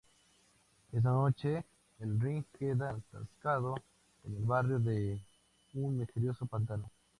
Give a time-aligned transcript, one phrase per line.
[0.91, 1.63] Esa noche,
[1.99, 3.75] el Rig queda atascado
[4.23, 5.23] en el barro de
[5.75, 6.89] un misterioso pantano.